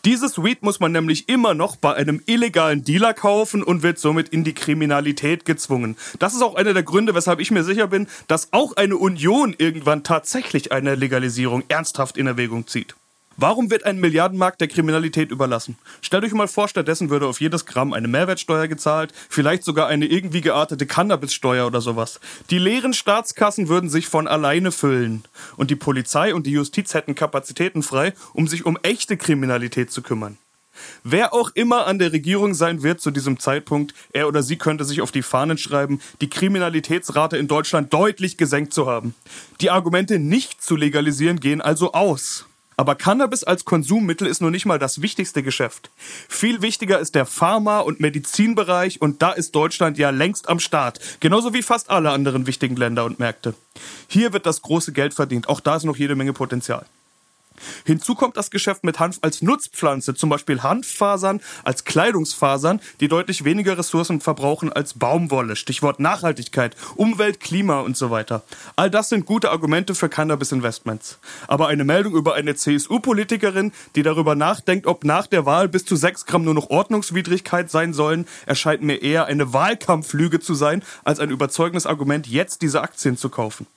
Dieses 0.04 0.44
Weed 0.44 0.62
muss 0.62 0.80
man 0.80 0.92
nämlich 0.92 1.30
immer 1.30 1.54
noch 1.54 1.78
bei 1.78 1.94
einem 1.94 2.22
illegalen 2.26 2.84
Dealer 2.84 3.14
kaufen 3.14 3.64
und 3.64 3.84
wird 3.84 3.98
somit 3.98 4.30
in 4.30 4.44
die 4.44 4.54
Kriminalität 4.54 5.46
gezwungen. 5.46 5.96
Das 6.20 6.34
ist 6.34 6.42
auch 6.42 6.56
einer 6.56 6.74
der 6.74 6.84
Gründe, 6.84 7.16
weshalb 7.16 7.40
ich 7.40 7.52
mir 7.52 7.64
sicher 7.64 7.88
bin, 7.88 8.08
dass 8.28 8.52
auch 8.52 8.76
eine 8.76 8.98
Union 8.98 9.56
irgendwann 9.58 10.04
tatsächlich 10.04 10.72
eine 10.72 10.96
Legalisierung 10.96 11.64
ernsthaft 11.70 12.18
in 12.18 12.28
Erwägung 12.28 12.68
zieht. 12.68 12.96
Warum 13.42 13.72
wird 13.72 13.86
ein 13.86 14.00
Milliardenmarkt 14.00 14.62
der 14.62 14.68
Kriminalität 14.68 15.32
überlassen? 15.32 15.76
Stellt 16.02 16.24
euch 16.24 16.34
mal 16.34 16.48
vor, 16.48 16.68
stattdessen 16.68 17.10
würde 17.10 17.26
auf 17.26 17.42
jedes 17.42 17.66
Gramm 17.66 17.92
eine 17.92 18.08
Mehrwertsteuer 18.08 18.68
gezahlt, 18.68 19.14
vielleicht 19.30 19.64
sogar 19.64 19.88
eine 19.88 20.06
irgendwie 20.06 20.42
geartete 20.42 20.86
Cannabissteuer 20.86 21.66
oder 21.66 21.82
sowas. 21.82 22.20
Die 22.52 22.60
leeren 22.60 22.94
Staatskassen 22.94 23.68
würden 23.68 23.90
sich 23.90 24.06
von 24.06 24.28
alleine 24.28 24.72
füllen. 24.72 25.24
Und 25.58 25.72
die 25.72 25.76
Polizei 25.76 26.36
und 26.36 26.46
die 26.46 26.52
Justiz 26.52 26.94
hätten 26.94 27.16
Kapazitäten 27.16 27.82
frei, 27.82 28.14
um 28.34 28.48
sich 28.48 28.64
um 28.64 28.78
echte 28.84 29.18
Kriminalität 29.18 29.92
zu 29.92 30.04
kümmern. 30.04 30.38
Wer 31.04 31.34
auch 31.34 31.50
immer 31.56 31.88
an 31.88 31.98
der 31.98 32.14
Regierung 32.14 32.54
sein 32.54 32.84
wird 32.84 33.02
zu 33.02 33.10
diesem 33.10 33.40
Zeitpunkt, 33.40 33.96
er 34.14 34.28
oder 34.28 34.44
sie 34.44 34.58
könnte 34.58 34.86
sich 34.86 35.02
auf 35.02 35.12
die 35.12 35.24
Fahnen 35.24 35.58
schreiben, 35.58 36.00
die 36.22 36.30
Kriminalitätsrate 36.30 37.38
in 37.38 37.48
Deutschland 37.48 37.92
deutlich 37.92 38.38
gesenkt 38.38 38.72
zu 38.72 38.86
haben. 38.86 39.16
Die 39.62 39.72
Argumente 39.72 40.20
nicht 40.20 40.64
zu 40.64 40.76
legalisieren 40.76 41.40
gehen 41.40 41.60
also 41.60 41.94
aus. 41.94 42.46
Aber 42.82 42.96
Cannabis 42.96 43.44
als 43.44 43.64
Konsummittel 43.64 44.26
ist 44.26 44.42
nur 44.42 44.50
nicht 44.50 44.66
mal 44.66 44.80
das 44.80 45.04
wichtigste 45.04 45.44
Geschäft. 45.44 45.92
Viel 46.28 46.64
wichtiger 46.64 46.98
ist 46.98 47.14
der 47.14 47.28
Pharma- 47.28 47.82
und 47.82 48.00
Medizinbereich 48.00 49.00
und 49.00 49.22
da 49.22 49.34
ist 49.34 49.54
Deutschland 49.54 50.00
ja 50.00 50.10
längst 50.10 50.50
am 50.50 50.60
Start. 50.60 51.00
Genauso 51.20 51.54
wie 51.54 51.62
fast 51.62 51.92
alle 51.92 52.10
anderen 52.10 52.48
wichtigen 52.48 52.76
Länder 52.76 53.06
und 53.06 53.20
Märkte. 53.20 53.54
Hier 54.08 54.34
wird 54.34 54.48
das 54.48 54.64
große 54.64 54.94
Geld 54.94 55.14
verdient. 55.14 55.48
Auch 55.48 55.60
da 55.60 55.76
ist 55.76 55.84
noch 55.84 55.96
jede 55.96 56.16
Menge 56.16 56.34
Potenzial. 56.34 56.88
Hinzu 57.86 58.16
kommt 58.16 58.38
das 58.38 58.52
Geschäft 58.52 58.84
mit 58.84 59.00
Hanf 59.00 59.20
als 59.22 59.42
Nutzpflanze, 59.42 60.16
zum 60.16 60.30
Beispiel 60.30 60.64
Hanffasern 60.64 61.42
als 61.64 61.84
Kleidungsfasern, 61.84 62.82
die 63.00 63.08
deutlich 63.08 63.44
weniger 63.44 63.78
Ressourcen 63.78 64.22
verbrauchen 64.22 64.72
als 64.72 64.94
Baumwolle. 64.94 65.56
Stichwort 65.56 66.00
Nachhaltigkeit, 66.00 66.76
Umwelt, 66.96 67.40
Klima 67.40 67.82
und 67.82 67.98
so 67.98 68.12
weiter. 68.12 68.44
All 68.76 68.90
das 68.90 69.10
sind 69.10 69.26
gute 69.26 69.52
Argumente 69.52 69.96
für 69.96 70.10
Cannabis-Investments. 70.10 71.20
Aber 71.48 71.68
eine 71.68 71.84
Meldung 71.84 72.16
über 72.16 72.36
eine 72.36 72.56
CSU-Politikerin, 72.56 73.72
die 73.96 74.04
darüber 74.04 74.36
nachdenkt, 74.36 74.88
ob 74.88 75.04
nach 75.04 75.28
der 75.28 75.46
Wahl 75.46 75.68
bis 75.68 75.86
zu 75.86 75.96
6 75.96 76.26
Gramm 76.26 76.44
nur 76.44 76.54
noch 76.54 76.70
Ordnungswidrigkeit 76.70 77.70
sein 77.70 77.94
sollen, 77.94 78.28
erscheint 78.46 78.82
mir 78.82 79.02
eher 79.02 79.26
eine 79.26 79.54
Wahlkampflüge 79.54 80.40
zu 80.40 80.54
sein, 80.54 80.84
als 81.04 81.20
ein 81.20 81.30
überzeugendes 81.30 81.86
Argument, 81.86 82.28
jetzt 82.28 82.62
diese 82.62 82.82
Aktien 82.82 83.18
zu 83.18 83.30
kaufen. 83.30 83.68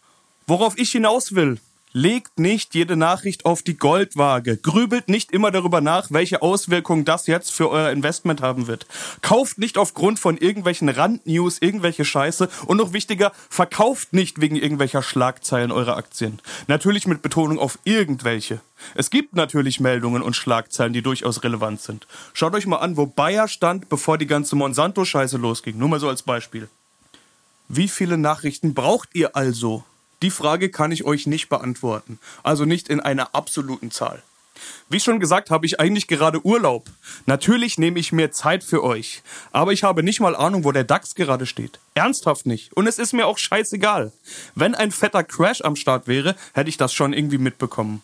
Worauf 0.47 0.77
ich 0.79 0.91
hinaus 0.91 1.35
will, 1.35 1.59
Legt 1.97 2.41
nicht 2.41 2.75
jede 2.75 2.97
Nachricht 2.97 3.45
auf 3.45 3.63
die 3.63 3.77
Goldwaage. 3.77 4.57
Grübelt 4.57 5.09
nicht 5.09 5.31
immer 5.31 5.53
darüber 5.53 5.81
nach, 5.81 6.11
welche 6.11 6.43
Auswirkungen 6.43 7.05
das 7.05 7.29
jetzt 7.29 7.53
für 7.53 7.71
euer 7.71 7.91
Investment 7.91 8.43
haben 8.43 8.67
wird. 8.67 8.89
Kauft 9.23 9.59
nicht 9.59 9.79
aufgrund 9.79 10.19
von 10.19 10.37
irgendwelchen 10.37 10.89
Randnews 10.89 11.59
irgendwelche 11.63 12.05
Scheiße 12.05 12.49
und 12.67 12.79
noch 12.79 12.93
wichtiger, 12.93 13.31
verkauft 13.49 14.13
nicht 14.13 14.41
wegen 14.41 14.57
irgendwelcher 14.57 15.05
Schlagzeilen 15.05 15.71
eure 15.71 15.95
Aktien. 15.95 16.41
Natürlich 16.67 17.07
mit 17.07 17.23
Betonung 17.23 17.61
auf 17.61 17.79
irgendwelche. 17.85 18.61
Es 18.97 19.09
gibt 19.09 19.37
natürlich 19.37 19.79
Meldungen 19.79 20.23
und 20.23 20.35
Schlagzeilen, 20.35 20.95
die 20.95 21.03
durchaus 21.03 21.45
relevant 21.45 21.81
sind. 21.81 22.09
Schaut 22.33 22.57
euch 22.57 22.67
mal 22.67 22.79
an, 22.79 22.97
wo 22.97 23.07
Bayer 23.07 23.47
stand, 23.47 23.89
bevor 23.89 24.19
die 24.19 24.27
ganze 24.27 24.57
Monsanto-Scheiße 24.57 25.37
losging. 25.37 25.79
Nur 25.79 25.91
mal 25.91 26.01
so 26.01 26.09
als 26.09 26.25
Beispiel. 26.25 26.69
Wie 27.69 27.87
viele 27.87 28.19
Nachrichten 28.19 28.75
braucht 28.75 29.11
ihr 29.15 29.37
also? 29.37 29.85
Die 30.25 30.31
Frage 30.31 30.71
kann 30.71 30.91
ich 30.91 31.05
euch 31.05 31.27
nicht 31.27 31.51
beantworten. 31.51 32.19
Also 32.43 32.65
nicht 32.65 32.89
in 32.89 32.99
einer 32.99 33.35
absoluten 33.35 33.91
Zahl. 33.91 34.23
Wie 34.89 34.99
schon 34.99 35.21
gesagt, 35.21 35.51
habe 35.51 35.67
ich 35.67 35.81
eigentlich 35.81 36.09
gerade 36.09 36.47
Urlaub. 36.47 36.89
Natürlich 37.27 37.77
nehme 37.77 37.99
ich 37.99 38.11
mir 38.11 38.33
Zeit 38.33 38.65
für 38.65 38.83
euch. 38.83 39.23
Aber 39.53 39.75
ich 39.75 39.85
habe 39.85 40.03
nicht 40.03 40.21
mal 40.21 40.35
Ahnung, 40.35 40.65
wo 40.65 40.73
der 40.73 40.85
DAX 40.85 41.15
gerade 41.15 41.45
steht. 41.45 41.79
Ernsthaft 41.93 42.47
nicht. 42.47 42.73
Und 42.73 42.87
es 42.87 42.99
ist 42.99 43.13
mir 43.13 43.27
auch 43.27 43.37
scheißegal. 43.37 44.13
Wenn 44.55 44.75
ein 44.75 44.93
fetter 44.93 45.25
Crash 45.25 45.61
am 45.61 45.77
Start 45.77 46.07
wäre, 46.07 46.37
hätte 46.55 46.71
ich 46.71 46.79
das 46.79 46.95
schon 46.95 47.13
irgendwie 47.13 47.37
mitbekommen. 47.37 48.01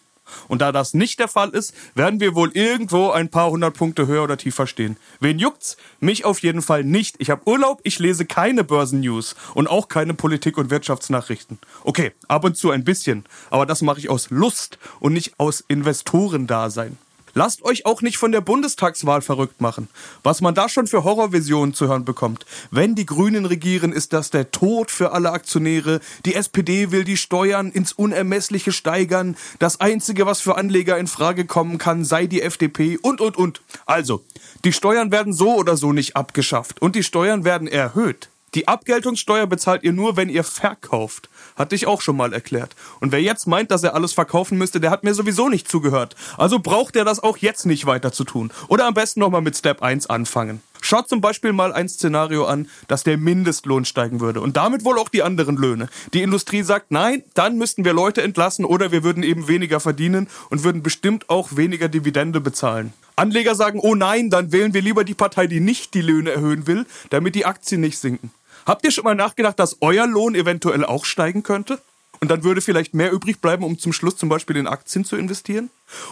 Und 0.48 0.60
da 0.60 0.72
das 0.72 0.94
nicht 0.94 1.18
der 1.18 1.28
Fall 1.28 1.50
ist, 1.50 1.74
werden 1.94 2.20
wir 2.20 2.34
wohl 2.34 2.50
irgendwo 2.52 3.10
ein 3.10 3.28
paar 3.28 3.50
hundert 3.50 3.76
Punkte 3.76 4.06
höher 4.06 4.24
oder 4.24 4.36
tiefer 4.36 4.66
stehen. 4.66 4.96
Wen 5.20 5.38
juckt's? 5.38 5.76
Mich 6.00 6.24
auf 6.24 6.40
jeden 6.40 6.62
Fall 6.62 6.84
nicht. 6.84 7.16
Ich 7.18 7.30
habe 7.30 7.46
Urlaub, 7.46 7.80
ich 7.82 7.98
lese 7.98 8.24
keine 8.24 8.64
Börsennews 8.64 9.36
und 9.54 9.68
auch 9.68 9.88
keine 9.88 10.14
Politik- 10.14 10.58
und 10.58 10.70
Wirtschaftsnachrichten. 10.70 11.58
Okay, 11.84 12.12
ab 12.28 12.44
und 12.44 12.56
zu 12.56 12.70
ein 12.70 12.84
bisschen, 12.84 13.24
aber 13.50 13.66
das 13.66 13.82
mache 13.82 13.98
ich 13.98 14.08
aus 14.08 14.30
Lust 14.30 14.78
und 15.00 15.12
nicht 15.12 15.34
aus 15.38 15.64
Investorendasein. 15.66 16.98
Lasst 17.34 17.62
euch 17.62 17.86
auch 17.86 18.02
nicht 18.02 18.18
von 18.18 18.32
der 18.32 18.40
Bundestagswahl 18.40 19.22
verrückt 19.22 19.60
machen. 19.60 19.88
Was 20.22 20.40
man 20.40 20.54
da 20.54 20.68
schon 20.68 20.86
für 20.86 21.04
Horrorvisionen 21.04 21.74
zu 21.74 21.88
hören 21.88 22.04
bekommt. 22.04 22.46
Wenn 22.70 22.94
die 22.94 23.06
Grünen 23.06 23.46
regieren, 23.46 23.92
ist 23.92 24.12
das 24.12 24.30
der 24.30 24.50
Tod 24.50 24.90
für 24.90 25.12
alle 25.12 25.32
Aktionäre. 25.32 26.00
Die 26.24 26.34
SPD 26.34 26.90
will 26.90 27.04
die 27.04 27.16
Steuern 27.16 27.70
ins 27.70 27.92
Unermessliche 27.92 28.72
steigern. 28.72 29.36
Das 29.58 29.80
Einzige, 29.80 30.26
was 30.26 30.40
für 30.40 30.56
Anleger 30.56 30.98
in 30.98 31.06
Frage 31.06 31.44
kommen 31.44 31.78
kann, 31.78 32.04
sei 32.04 32.26
die 32.26 32.42
FDP 32.42 32.98
und, 33.00 33.20
und, 33.20 33.36
und. 33.36 33.60
Also, 33.86 34.24
die 34.64 34.72
Steuern 34.72 35.12
werden 35.12 35.32
so 35.32 35.54
oder 35.54 35.76
so 35.76 35.92
nicht 35.92 36.16
abgeschafft 36.16 36.80
und 36.82 36.96
die 36.96 37.02
Steuern 37.02 37.44
werden 37.44 37.68
erhöht. 37.68 38.29
Die 38.54 38.66
Abgeltungssteuer 38.66 39.46
bezahlt 39.46 39.84
ihr 39.84 39.92
nur, 39.92 40.16
wenn 40.16 40.28
ihr 40.28 40.42
verkauft. 40.42 41.28
Hatte 41.54 41.76
ich 41.76 41.86
auch 41.86 42.00
schon 42.00 42.16
mal 42.16 42.32
erklärt. 42.32 42.74
Und 42.98 43.12
wer 43.12 43.22
jetzt 43.22 43.46
meint, 43.46 43.70
dass 43.70 43.84
er 43.84 43.94
alles 43.94 44.12
verkaufen 44.12 44.58
müsste, 44.58 44.80
der 44.80 44.90
hat 44.90 45.04
mir 45.04 45.14
sowieso 45.14 45.48
nicht 45.48 45.68
zugehört. 45.68 46.16
Also 46.36 46.58
braucht 46.58 46.96
er 46.96 47.04
das 47.04 47.22
auch 47.22 47.36
jetzt 47.36 47.64
nicht 47.64 47.86
weiter 47.86 48.10
zu 48.10 48.24
tun. 48.24 48.50
Oder 48.66 48.86
am 48.86 48.94
besten 48.94 49.20
nochmal 49.20 49.40
mit 49.40 49.56
Step 49.56 49.82
1 49.82 50.08
anfangen. 50.08 50.62
Schaut 50.80 51.08
zum 51.08 51.20
Beispiel 51.20 51.52
mal 51.52 51.72
ein 51.72 51.88
Szenario 51.88 52.46
an, 52.46 52.68
dass 52.88 53.04
der 53.04 53.18
Mindestlohn 53.18 53.84
steigen 53.84 54.18
würde 54.18 54.40
und 54.40 54.56
damit 54.56 54.84
wohl 54.84 54.98
auch 54.98 55.10
die 55.10 55.22
anderen 55.22 55.56
Löhne. 55.56 55.88
Die 56.14 56.22
Industrie 56.22 56.62
sagt, 56.62 56.90
nein, 56.90 57.22
dann 57.34 57.56
müssten 57.56 57.84
wir 57.84 57.92
Leute 57.92 58.22
entlassen 58.22 58.64
oder 58.64 58.90
wir 58.90 59.04
würden 59.04 59.22
eben 59.22 59.46
weniger 59.46 59.78
verdienen 59.78 60.28
und 60.48 60.64
würden 60.64 60.82
bestimmt 60.82 61.28
auch 61.28 61.54
weniger 61.54 61.88
Dividende 61.88 62.40
bezahlen. 62.40 62.94
Anleger 63.14 63.54
sagen, 63.54 63.78
oh 63.80 63.94
nein, 63.94 64.30
dann 64.30 64.50
wählen 64.50 64.72
wir 64.72 64.80
lieber 64.80 65.04
die 65.04 65.14
Partei, 65.14 65.46
die 65.46 65.60
nicht 65.60 65.92
die 65.92 66.00
Löhne 66.00 66.30
erhöhen 66.30 66.66
will, 66.66 66.86
damit 67.10 67.34
die 67.34 67.44
Aktien 67.44 67.82
nicht 67.82 67.98
sinken. 67.98 68.32
Habt 68.70 68.84
ihr 68.84 68.92
schon 68.92 69.02
mal 69.02 69.16
nachgedacht, 69.16 69.58
dass 69.58 69.78
euer 69.80 70.06
Lohn 70.06 70.36
eventuell 70.36 70.84
auch 70.84 71.04
steigen 71.04 71.42
könnte? 71.42 71.80
Und 72.20 72.30
dann 72.30 72.44
würde 72.44 72.60
vielleicht 72.60 72.94
mehr 72.94 73.10
übrig 73.10 73.40
bleiben, 73.40 73.64
um 73.64 73.80
zum 73.80 73.92
Schluss 73.92 74.16
zum 74.16 74.28
Beispiel 74.28 74.56
in 74.56 74.68
Aktien 74.68 75.04
zu 75.04 75.16
investieren? 75.16 75.70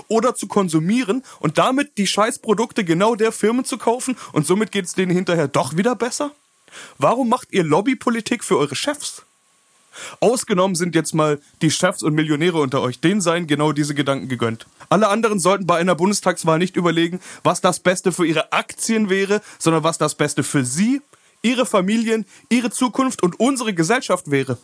Oder 0.08 0.34
zu 0.34 0.48
konsumieren 0.48 1.22
und 1.38 1.56
damit 1.58 1.98
die 1.98 2.08
Scheißprodukte 2.08 2.82
genau 2.82 3.14
der 3.14 3.30
Firmen 3.30 3.64
zu 3.64 3.78
kaufen 3.78 4.16
und 4.32 4.44
somit 4.44 4.72
geht 4.72 4.86
es 4.86 4.94
denen 4.94 5.12
hinterher 5.12 5.46
doch 5.46 5.76
wieder 5.76 5.94
besser? 5.94 6.32
Warum 6.98 7.28
macht 7.28 7.52
ihr 7.52 7.62
Lobbypolitik 7.62 8.42
für 8.42 8.58
eure 8.58 8.74
Chefs? 8.74 9.22
Ausgenommen 10.18 10.74
sind 10.74 10.96
jetzt 10.96 11.14
mal 11.14 11.40
die 11.62 11.70
Chefs 11.70 12.02
und 12.02 12.14
Millionäre 12.14 12.58
unter 12.58 12.82
euch. 12.82 12.98
Denen 12.98 13.20
seien 13.20 13.46
genau 13.46 13.70
diese 13.70 13.94
Gedanken 13.94 14.26
gegönnt. 14.26 14.66
Alle 14.88 15.10
anderen 15.10 15.38
sollten 15.38 15.68
bei 15.68 15.78
einer 15.78 15.94
Bundestagswahl 15.94 16.58
nicht 16.58 16.74
überlegen, 16.74 17.20
was 17.44 17.60
das 17.60 17.78
Beste 17.78 18.10
für 18.10 18.26
ihre 18.26 18.50
Aktien 18.50 19.10
wäre, 19.10 19.42
sondern 19.60 19.84
was 19.84 19.96
das 19.98 20.16
Beste 20.16 20.42
für 20.42 20.64
sie 20.64 21.00
ihre 21.48 21.64
Familien, 21.64 22.26
ihre 22.50 22.70
Zukunft 22.70 23.22
und 23.22 23.40
unsere 23.40 23.72
Gesellschaft 23.72 24.30
wäre. 24.30 24.58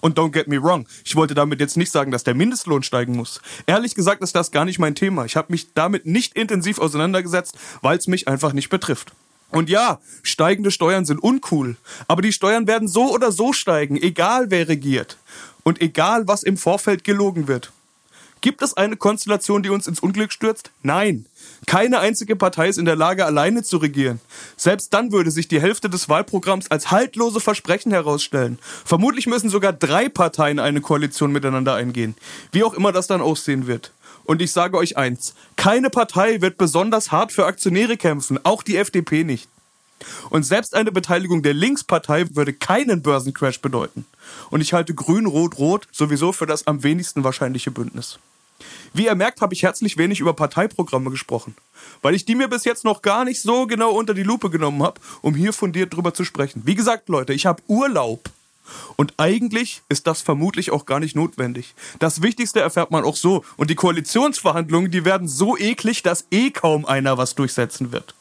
Und 0.00 0.18
don't 0.18 0.32
get 0.32 0.48
me 0.48 0.60
wrong, 0.60 0.88
ich 1.04 1.14
wollte 1.14 1.34
damit 1.34 1.60
jetzt 1.60 1.76
nicht 1.76 1.92
sagen, 1.92 2.10
dass 2.10 2.24
der 2.24 2.34
Mindestlohn 2.34 2.82
steigen 2.82 3.14
muss. 3.14 3.40
Ehrlich 3.66 3.94
gesagt 3.94 4.22
ist 4.22 4.34
das 4.34 4.50
gar 4.50 4.64
nicht 4.64 4.78
mein 4.78 4.94
Thema. 4.94 5.26
Ich 5.26 5.36
habe 5.36 5.52
mich 5.52 5.74
damit 5.74 6.06
nicht 6.06 6.34
intensiv 6.34 6.78
auseinandergesetzt, 6.78 7.56
weil 7.82 7.98
es 7.98 8.08
mich 8.08 8.26
einfach 8.28 8.54
nicht 8.54 8.70
betrifft. 8.70 9.12
Und 9.50 9.68
ja, 9.68 10.00
steigende 10.22 10.70
Steuern 10.70 11.04
sind 11.04 11.22
uncool, 11.22 11.76
aber 12.08 12.22
die 12.22 12.32
Steuern 12.32 12.66
werden 12.66 12.88
so 12.88 13.12
oder 13.12 13.30
so 13.30 13.52
steigen, 13.52 13.96
egal 13.96 14.50
wer 14.50 14.66
regiert 14.66 15.18
und 15.62 15.82
egal 15.82 16.26
was 16.26 16.42
im 16.42 16.56
Vorfeld 16.56 17.04
gelogen 17.04 17.46
wird. 17.46 17.70
Gibt 18.42 18.60
es 18.60 18.74
eine 18.76 18.96
Konstellation, 18.96 19.62
die 19.62 19.70
uns 19.70 19.86
ins 19.86 20.00
Unglück 20.00 20.32
stürzt? 20.32 20.72
Nein. 20.82 21.26
Keine 21.66 22.00
einzige 22.00 22.34
Partei 22.34 22.68
ist 22.68 22.76
in 22.76 22.84
der 22.84 22.96
Lage, 22.96 23.24
alleine 23.24 23.62
zu 23.62 23.76
regieren. 23.76 24.20
Selbst 24.56 24.92
dann 24.92 25.12
würde 25.12 25.30
sich 25.30 25.46
die 25.46 25.60
Hälfte 25.60 25.88
des 25.88 26.08
Wahlprogramms 26.08 26.68
als 26.68 26.90
haltlose 26.90 27.38
Versprechen 27.38 27.92
herausstellen. 27.92 28.58
Vermutlich 28.84 29.28
müssen 29.28 29.48
sogar 29.48 29.72
drei 29.72 30.08
Parteien 30.08 30.58
eine 30.58 30.80
Koalition 30.80 31.30
miteinander 31.30 31.74
eingehen. 31.74 32.16
Wie 32.50 32.64
auch 32.64 32.74
immer 32.74 32.90
das 32.90 33.06
dann 33.06 33.20
aussehen 33.20 33.68
wird. 33.68 33.92
Und 34.24 34.42
ich 34.42 34.50
sage 34.50 34.76
euch 34.76 34.96
eins, 34.96 35.34
keine 35.54 35.88
Partei 35.88 36.40
wird 36.40 36.58
besonders 36.58 37.12
hart 37.12 37.30
für 37.30 37.46
Aktionäre 37.46 37.96
kämpfen, 37.96 38.40
auch 38.42 38.64
die 38.64 38.76
FDP 38.76 39.22
nicht. 39.22 39.48
Und 40.30 40.42
selbst 40.42 40.74
eine 40.74 40.90
Beteiligung 40.90 41.44
der 41.44 41.54
Linkspartei 41.54 42.26
würde 42.34 42.52
keinen 42.52 43.02
Börsencrash 43.02 43.60
bedeuten. 43.60 44.04
Und 44.50 44.60
ich 44.60 44.72
halte 44.72 44.94
Grün-Rot-Rot 44.94 45.86
sowieso 45.92 46.32
für 46.32 46.46
das 46.46 46.66
am 46.66 46.82
wenigsten 46.82 47.22
wahrscheinliche 47.22 47.70
Bündnis. 47.70 48.18
Wie 48.94 49.06
ihr 49.06 49.14
merkt, 49.14 49.40
habe 49.40 49.54
ich 49.54 49.62
herzlich 49.62 49.96
wenig 49.96 50.20
über 50.20 50.32
Parteiprogramme 50.34 51.10
gesprochen, 51.10 51.54
weil 52.02 52.14
ich 52.14 52.24
die 52.24 52.34
mir 52.34 52.48
bis 52.48 52.64
jetzt 52.64 52.84
noch 52.84 53.02
gar 53.02 53.24
nicht 53.24 53.42
so 53.42 53.66
genau 53.66 53.90
unter 53.90 54.14
die 54.14 54.22
Lupe 54.22 54.50
genommen 54.50 54.82
habe, 54.82 55.00
um 55.20 55.34
hier 55.34 55.52
fundiert 55.52 55.94
drüber 55.94 56.14
zu 56.14 56.24
sprechen. 56.24 56.62
Wie 56.64 56.74
gesagt, 56.74 57.08
Leute, 57.08 57.32
ich 57.32 57.46
habe 57.46 57.62
Urlaub. 57.66 58.30
Und 58.96 59.14
eigentlich 59.16 59.82
ist 59.88 60.06
das 60.06 60.22
vermutlich 60.22 60.70
auch 60.70 60.86
gar 60.86 61.00
nicht 61.00 61.16
notwendig. 61.16 61.74
Das 61.98 62.22
Wichtigste 62.22 62.60
erfährt 62.60 62.90
man 62.90 63.04
auch 63.04 63.16
so. 63.16 63.44
Und 63.56 63.70
die 63.70 63.74
Koalitionsverhandlungen, 63.74 64.90
die 64.90 65.04
werden 65.04 65.28
so 65.28 65.56
eklig, 65.58 66.02
dass 66.02 66.26
eh 66.30 66.50
kaum 66.50 66.86
einer 66.86 67.18
was 67.18 67.34
durchsetzen 67.34 67.92
wird. 67.92 68.14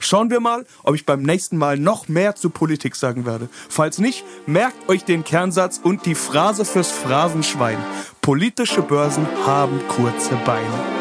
Schauen 0.00 0.30
wir 0.30 0.40
mal, 0.40 0.64
ob 0.82 0.94
ich 0.94 1.06
beim 1.06 1.22
nächsten 1.22 1.56
Mal 1.56 1.78
noch 1.78 2.08
mehr 2.08 2.34
zu 2.34 2.50
Politik 2.50 2.96
sagen 2.96 3.26
werde. 3.26 3.48
Falls 3.68 3.98
nicht, 3.98 4.24
merkt 4.46 4.88
euch 4.88 5.04
den 5.04 5.24
Kernsatz 5.24 5.80
und 5.82 6.06
die 6.06 6.14
Phrase 6.14 6.64
fürs 6.64 6.90
Phrasenschwein. 6.90 7.78
Politische 8.20 8.82
Börsen 8.82 9.26
haben 9.46 9.80
kurze 9.88 10.36
Beine. 10.44 10.97